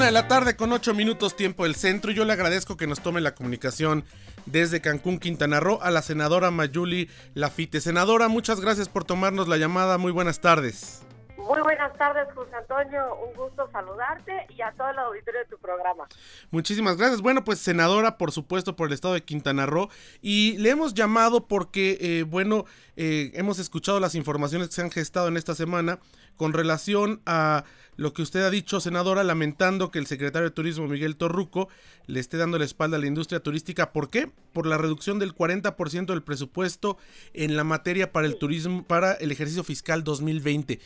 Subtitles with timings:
[0.00, 2.10] Una de la tarde con ocho minutos tiempo del centro.
[2.10, 4.06] Yo le agradezco que nos tome la comunicación
[4.46, 7.82] desde Cancún, Quintana Roo, a la senadora Mayuli Lafite.
[7.82, 9.98] Senadora, muchas gracias por tomarnos la llamada.
[9.98, 11.02] Muy buenas tardes.
[11.50, 13.16] Muy buenas tardes, José Antonio.
[13.26, 16.06] Un gusto saludarte y a todo el auditorio de tu programa.
[16.52, 17.22] Muchísimas gracias.
[17.22, 19.88] Bueno, pues senadora, por supuesto, por el estado de Quintana Roo.
[20.22, 24.92] Y le hemos llamado porque, eh, bueno, eh, hemos escuchado las informaciones que se han
[24.92, 25.98] gestado en esta semana
[26.36, 27.64] con relación a
[27.96, 31.68] lo que usted ha dicho, senadora, lamentando que el secretario de Turismo, Miguel Torruco,
[32.06, 33.92] le esté dando la espalda a la industria turística.
[33.92, 34.30] ¿Por qué?
[34.52, 36.96] Por la reducción del 40% del presupuesto
[37.34, 40.80] en la materia para el turismo, para el ejercicio fiscal 2020.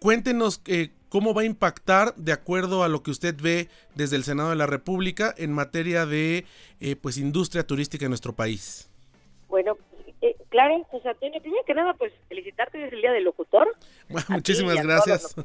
[0.00, 4.24] Cuéntenos eh, cómo va a impactar, de acuerdo a lo que usted ve desde el
[4.24, 6.46] Senado de la República, en materia de
[6.80, 8.90] eh, pues industria turística en nuestro país.
[9.48, 9.76] Bueno,
[10.22, 13.76] eh, claro, José Antonio, primero que nada, pues felicitarte desde el Día del Locutor.
[14.08, 15.36] Bueno, muchísimas gracias.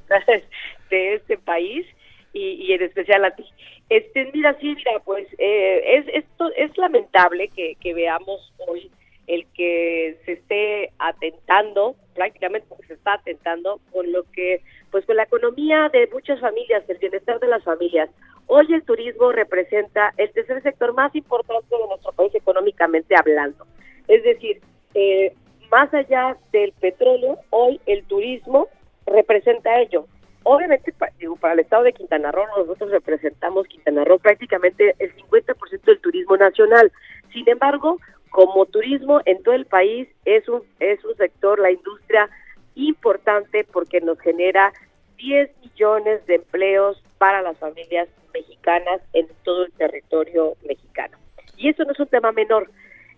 [0.89, 1.85] de este país
[2.31, 3.43] y, en especial a ti.
[3.89, 8.89] Este, mira, sí, mira, pues eh, es, esto es lamentable que, que veamos hoy
[9.27, 12.67] el que se esté atentando, prácticamente
[13.05, 14.61] está atentando con lo que,
[14.91, 18.09] pues con la economía de muchas familias, el bienestar de las familias.
[18.47, 23.65] Hoy el turismo representa el tercer sector más importante de nuestro país económicamente hablando.
[24.07, 24.61] Es decir,
[24.95, 25.33] eh,
[25.71, 28.67] más allá del petróleo, hoy el turismo
[29.05, 30.05] representa ello.
[30.43, 35.81] Obviamente, para, para el estado de Quintana Roo, nosotros representamos Quintana Roo prácticamente el 50%
[35.85, 36.91] del turismo nacional.
[37.33, 37.97] Sin embargo,
[38.29, 42.29] como turismo en todo el país es un, es un sector, la industria
[42.75, 44.73] importante porque nos genera
[45.17, 51.17] 10 millones de empleos para las familias mexicanas en todo el territorio mexicano.
[51.57, 52.69] Y eso no es un tema menor.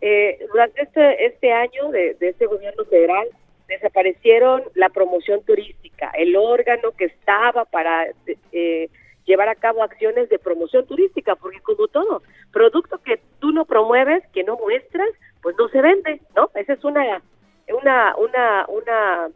[0.02, 3.28] Eh, durante este, este año de, este gobierno federal
[3.68, 8.06] desaparecieron la promoción turística, el órgano que estaba para
[8.52, 8.90] eh,
[9.26, 12.22] llevar a cabo acciones de promoción turística, porque como todo,
[12.54, 15.10] producto que tú no promueves, que no muestras,
[15.42, 16.50] pues no se vende, ¿no?
[16.56, 17.22] Esa es una,
[17.68, 19.30] una, una, una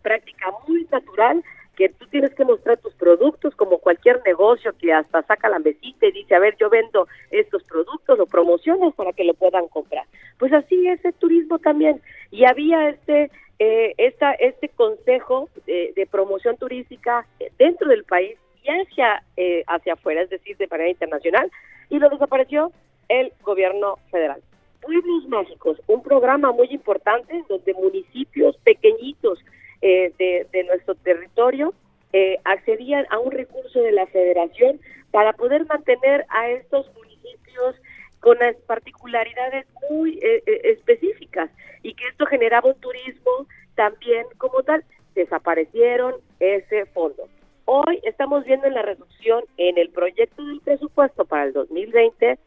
[0.00, 1.42] práctica muy natural
[1.76, 6.06] que tú tienes que mostrar tus productos como cualquier negocio que hasta saca la mesita
[6.06, 10.04] y dice, a ver, yo vendo estos productos o promociones para que lo puedan comprar.
[10.38, 12.02] Pues así es el turismo también.
[12.32, 17.26] Y había este eh, esta, este consejo de, promoción turística
[17.58, 21.50] dentro del país y hacia, eh, hacia afuera, es decir, de manera internacional,
[21.90, 22.70] y lo desapareció
[23.08, 24.40] el gobierno federal.
[24.80, 29.40] Pueblos Mágicos, un programa muy importante donde municipios pequeñitos
[29.80, 31.72] eh, de, nuestro territorio
[32.12, 34.80] eh, accedían a un recurso de la federación
[35.10, 37.76] para poder mantener a estos municipios
[38.20, 41.50] con las particularidades muy eh, específicas
[41.82, 44.84] y que esto generaba un turismo también como tal.
[45.14, 47.28] Desaparecieron ese fondo.
[47.64, 52.38] Hoy estamos viendo en la reducción en el proyecto del presupuesto para el 2020,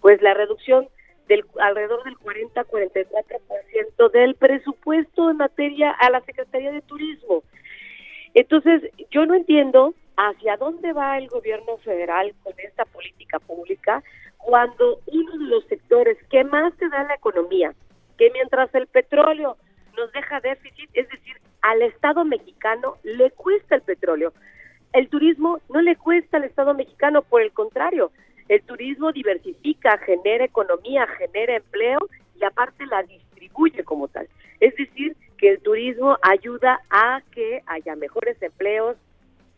[0.00, 0.88] pues la reducción
[1.28, 7.42] del alrededor del 40-44% del presupuesto en materia a la Secretaría de Turismo.
[8.34, 14.02] Entonces, yo no entiendo hacia dónde va el gobierno federal con esta política pública
[14.38, 17.74] cuando uno de los sectores que más te da la economía,
[18.18, 19.56] que mientras el petróleo
[19.96, 24.32] nos deja déficit, es decir, al Estado mexicano le cuesta el petróleo.
[24.92, 28.10] El turismo no le cuesta al Estado mexicano, por el contrario,
[28.50, 32.00] el turismo diversifica, genera economía, genera empleo
[32.34, 34.28] y aparte la distribuye como tal.
[34.58, 38.96] Es decir, que el turismo ayuda a que haya mejores empleos,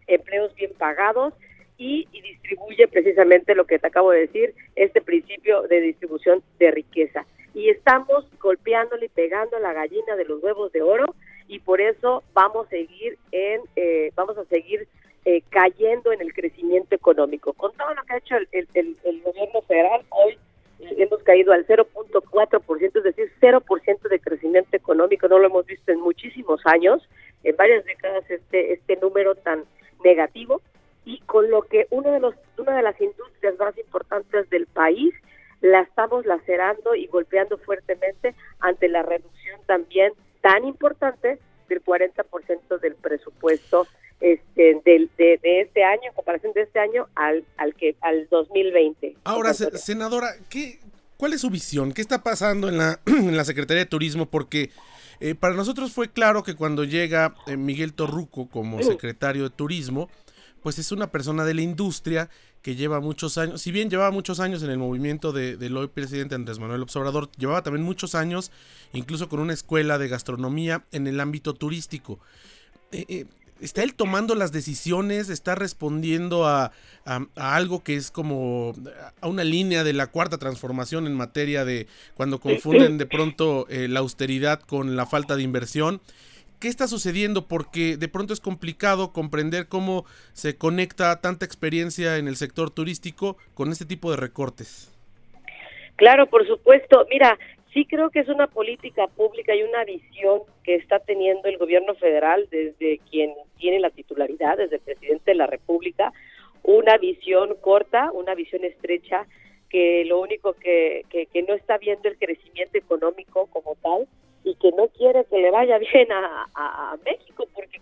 [0.07, 1.33] empleos bien pagados
[1.79, 7.25] y, distribuye precisamente lo que te acabo de decir, este principio de distribución de riqueza.
[7.55, 11.15] Y estamos golpeándole y pegando la gallina de los huevos de oro
[11.49, 14.87] y por eso vamos a seguir en, eh, vamos a seguir
[15.25, 17.53] eh, cayendo en el crecimiento económico.
[17.53, 20.33] Con todo lo que ha hecho el, gobierno federal, hoy
[20.81, 25.93] eh, hemos caído al 0.4%, es decir, 0% de crecimiento económico, no lo hemos visto
[25.93, 27.09] en muchísimos años,
[27.45, 29.65] en varias décadas este, este número tan
[30.05, 30.61] negativo,
[31.05, 35.15] y con lo que uno de los, una de las industrias más importantes del país
[35.61, 41.39] la estamos lacerando y golpeando fuertemente ante la reducción también tan importante
[41.69, 43.87] del 40% del presupuesto
[44.71, 49.17] este, de, de, este año, en comparación de este año al, al, que, al 2020.
[49.25, 50.79] Ahora, senadora, ¿qué,
[51.17, 51.93] ¿cuál es su visión?
[51.93, 54.27] ¿Qué está pasando en la, en la Secretaría de Turismo?
[54.27, 54.71] Porque
[55.21, 60.09] eh, para nosotros fue claro que cuando llega eh, Miguel Torruco como secretario de Turismo,
[60.63, 62.29] pues es una persona de la industria
[62.63, 65.89] que lleva muchos años, si bien llevaba muchos años en el movimiento de, del hoy
[65.89, 68.53] presidente Andrés Manuel Observador, llevaba también muchos años
[68.93, 72.21] incluso con una escuela de gastronomía en el ámbito turístico.
[72.93, 73.27] Eh,
[73.63, 75.31] ¿está él tomando las decisiones?
[75.31, 76.73] ¿Está respondiendo a,
[77.37, 78.75] algo que es como
[79.21, 83.89] a una línea de la cuarta transformación en materia de cuando confunden de pronto eh,
[83.89, 86.01] la austeridad con la falta de inversión?
[86.61, 87.49] ¿Qué está sucediendo?
[87.49, 93.37] Porque de pronto es complicado comprender cómo se conecta tanta experiencia en el sector turístico
[93.55, 94.93] con este tipo de recortes.
[95.97, 97.05] Claro, por supuesto.
[97.11, 97.37] Mira,
[97.73, 101.95] sí creo que es una política pública y una visión que está teniendo el gobierno
[101.95, 106.13] federal desde quien tiene la titularidad, desde el presidente de la República,
[106.63, 109.27] una visión corta, una visión estrecha,
[109.69, 114.07] que lo único que, que, no está viendo el crecimiento económico como tal,
[114.45, 117.81] y que no quiere que le vaya bien a, México, porque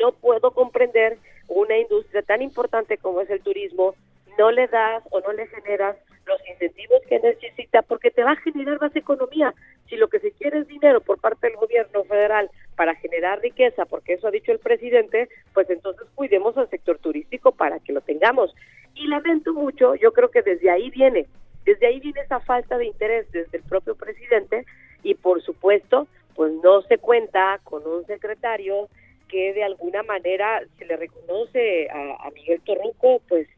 [0.00, 3.94] no puedo comprender una industria tan importante como es el turismo,
[4.38, 5.96] no le das o no le generas
[6.26, 9.54] los incentivos que necesita, porque te va a generar más economía.
[9.88, 13.84] Si lo que se quiere es dinero por parte del gobierno federal para generar riqueza,
[13.84, 18.00] porque eso ha dicho el presidente, pues entonces cuidemos al sector turístico para que lo
[18.00, 18.54] tengamos.
[18.94, 21.26] Y lamento mucho, yo creo que desde ahí viene,
[21.64, 24.64] desde ahí viene esa falta de interés desde el propio presidente
[25.02, 28.88] y por supuesto, pues no se cuenta con un secretario
[29.28, 33.48] que de alguna manera se le reconoce a, Miguel Torruco, pues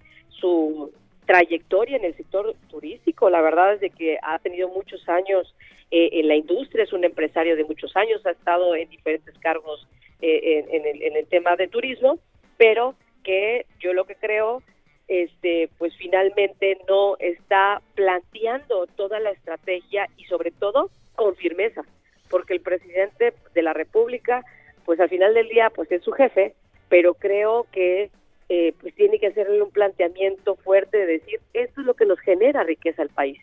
[0.41, 0.93] su
[1.27, 3.29] trayectoria en el sector turístico.
[3.31, 5.55] La verdad es de que ha tenido muchos años
[5.91, 9.87] eh, en la industria, es un empresario de muchos años, ha estado en diferentes cargos
[10.21, 12.19] eh, en, el, en el tema de turismo,
[12.57, 14.63] pero que yo lo que creo
[15.09, 21.83] este pues finalmente no está planteando toda la estrategia y sobre todo con firmeza,
[22.29, 24.45] porque el presidente de la República,
[24.85, 26.55] pues al final del día, pues es su jefe,
[26.89, 28.11] pero creo que
[28.49, 32.21] eh, pues tiene que hacerle un planteamiento fuerte de decir, esto es lo que nos
[32.21, 33.39] genera riqueza al país.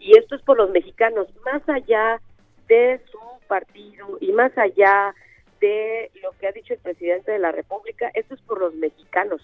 [0.00, 2.20] Y esto es por los mexicanos, más allá
[2.66, 5.14] de su partido y más allá
[5.60, 9.42] de lo que ha dicho el presidente de la República, esto es por los mexicanos.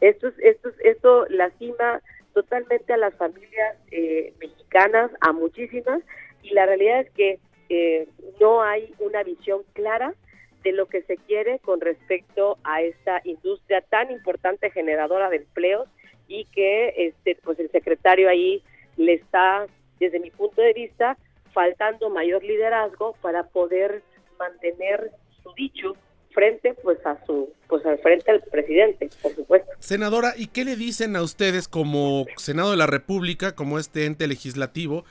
[0.00, 2.00] Esto, es, esto, esto lastima
[2.32, 6.02] totalmente a las familias eh, mexicanas, a muchísimas,
[6.42, 8.08] y la realidad es que eh,
[8.40, 10.14] no hay una visión clara
[10.62, 15.88] de lo que se quiere con respecto a esta industria tan importante generadora de empleos
[16.26, 18.62] y que este pues el secretario ahí
[18.96, 19.66] le está
[19.98, 21.16] desde mi punto de vista
[21.52, 24.02] faltando mayor liderazgo para poder
[24.38, 25.10] mantener
[25.42, 25.96] su dicho
[26.32, 29.70] frente pues a su pues al frente al presidente por supuesto.
[29.78, 34.26] Senadora y qué le dicen a ustedes como senado de la república como este ente
[34.26, 35.04] legislativo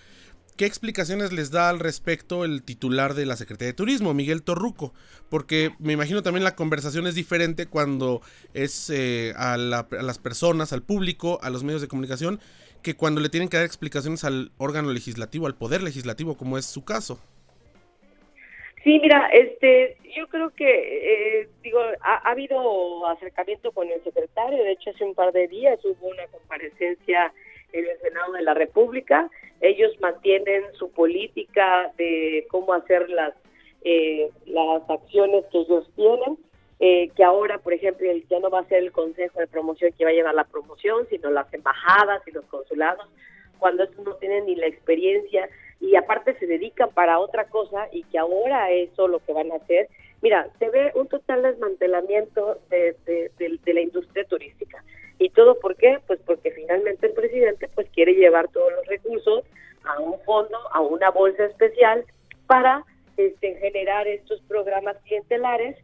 [0.57, 4.91] ¿Qué explicaciones les da al respecto el titular de la Secretaría de Turismo, Miguel Torruco?
[5.29, 8.21] Porque me imagino también la conversación es diferente cuando
[8.55, 12.39] es eh, a, las personas, al público, a los medios de comunicación,
[12.81, 16.65] que cuando le tienen que dar explicaciones al órgano legislativo, al poder legislativo, como es
[16.65, 17.19] su caso.
[18.83, 24.63] Sí, mira, este, yo creo que, eh, digo, ha, habido acercamiento con el secretario.
[24.63, 27.31] De hecho, hace un par de días hubo una comparecencia
[27.73, 29.29] en el Senado de la República.
[29.61, 33.33] Ellos mantienen su política de cómo hacer las,
[33.83, 36.37] eh, las acciones que ellos tienen.
[36.79, 40.03] Eh, que ahora, por ejemplo, ya no va a ser el Consejo de Promoción que
[40.03, 43.07] va a llevar la promoción, sino las embajadas y los consulados,
[43.57, 45.49] cuando estos no tienen ni la experiencia
[45.79, 49.55] y aparte se dedican para otra cosa y que ahora eso lo que van a
[49.55, 49.89] hacer.
[50.21, 52.95] Mira, se ve un total desmantelamiento de,
[53.37, 54.83] de la industria turística.
[55.19, 55.99] ¿Y todo por qué?
[56.07, 59.43] Pues porque finalmente el presidente pues quiere llevar todos los recursos
[59.83, 62.05] a un fondo, a una bolsa especial
[62.45, 62.83] para
[63.17, 65.77] este, generar estos programas clientelares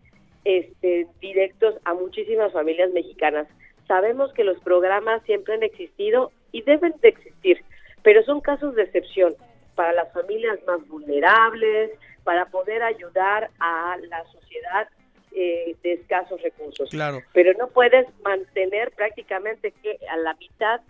[0.46, 3.48] este, directos a muchísimas familias mexicanas.
[3.88, 7.64] Sabemos que los programas siempre han existido y deben de existir,
[8.04, 9.34] pero son casos de excepción
[9.76, 11.92] para las familias más vulnerables,
[12.24, 14.88] para poder ayudar a la sociedad
[15.36, 16.90] eh, de escasos recursos.
[16.90, 17.22] Claro.
[17.34, 20.82] Pero no puedes mantener prácticamente que a la mitad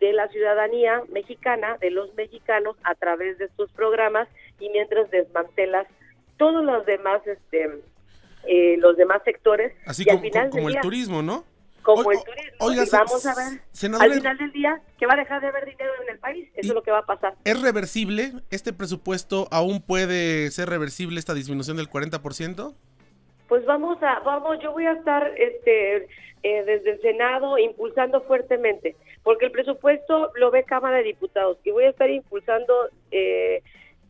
[0.00, 4.28] de la ciudadanía mexicana, de los mexicanos, a través de estos programas
[4.58, 5.86] y mientras desmantelas
[6.38, 7.68] todos los demás, este,
[8.46, 9.74] eh, los demás sectores.
[9.84, 11.44] Así como, el turismo, ¿no?
[11.82, 12.72] Como el turismo.
[12.72, 13.60] y vamos a ver
[14.00, 16.48] al final del día que va a dejar de haber dinero en el país.
[16.54, 17.34] Eso es lo que va a pasar.
[17.44, 18.32] ¿Es reversible?
[18.50, 22.74] ¿Este presupuesto aún puede ser reversible esta disminución del 40%?
[23.50, 26.06] Pues vamos a, vamos, yo voy a estar este,
[26.44, 31.72] eh, desde el Senado impulsando fuertemente, porque el presupuesto lo ve Cámara de Diputados y
[31.72, 32.72] voy a estar impulsando
[33.10, 33.60] eh,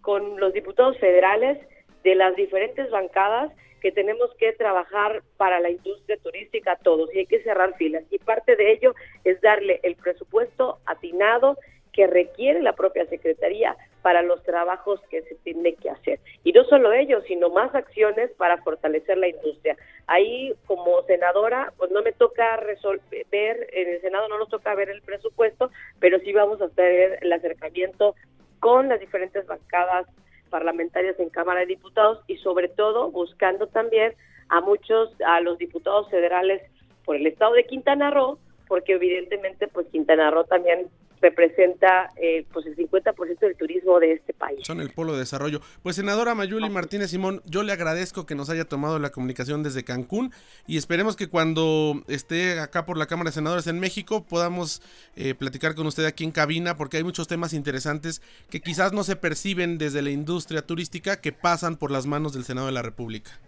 [0.03, 1.57] con los diputados federales
[2.05, 7.27] de las diferentes bancadas que tenemos que trabajar para la industria turística todos y hay
[7.27, 8.05] que cerrar filas.
[8.11, 8.95] Y parte de ello
[9.25, 11.57] es darle el presupuesto atinado
[11.93, 16.21] que requiere la propia Secretaría para los trabajos que se tiene que hacer.
[16.45, 19.77] Y no solo ello, sino más acciones para fortalecer la industria.
[20.07, 24.91] Ahí, como senadora, pues no me toca resolver, en el Senado no nos toca ver
[24.91, 28.15] el presupuesto, pero sí vamos a hacer el acercamiento
[28.61, 30.07] con las diferentes bancadas
[30.51, 34.15] parlamentarias en Cámara de Diputados y sobre todo buscando también
[34.49, 36.63] a muchos, a los diputados federales
[37.05, 40.89] por el estado de Quintana Roo, porque evidentemente pues Quintana Roo también
[41.21, 44.61] representa eh, pues el 50% del turismo de este país.
[44.63, 45.61] Son el polo de desarrollo.
[45.83, 49.85] Pues senadora Mayuli Martínez Simón, yo le agradezco que nos haya tomado la comunicación desde
[49.85, 50.33] Cancún
[50.67, 54.83] y esperemos que cuando esté acá por la Cámara de Senadores en México podamos
[55.17, 59.05] eh, platicar con usted aquí en cabina porque hay muchos temas interesantes que quizás no
[59.05, 62.83] se perciben desde la industria turística que pasan por las manos del Senado de la
[62.83, 63.41] República.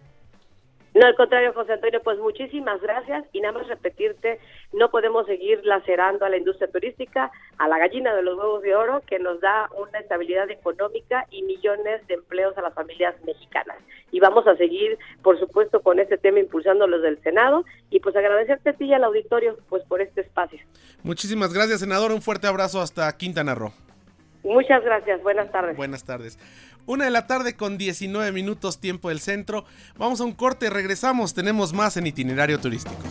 [0.95, 4.39] No, al contrario, José Antonio, pues muchísimas gracias y nada más repetirte,
[4.75, 8.75] no podemos seguir lacerando a la industria turística, a la gallina de los huevos de
[8.75, 13.79] oro, que nos da una estabilidad económica y millones de empleos a las familias mexicanas.
[14.11, 18.15] Y vamos a seguir, por supuesto, con este tema impulsando los del Senado y pues
[18.15, 20.61] agradecerte a ti y al auditorio pues por este espacio.
[21.03, 22.13] Muchísimas gracias, senador.
[22.13, 23.73] Un fuerte abrazo hasta Quintana Roo.
[24.45, 25.23] Muchas gracias.
[25.23, 25.77] Buenas tardes.
[25.77, 26.39] Buenas tardes.
[26.87, 29.65] Una de la tarde con 19 minutos tiempo del centro.
[29.97, 33.03] Vamos a un corte, regresamos, tenemos más en itinerario turístico.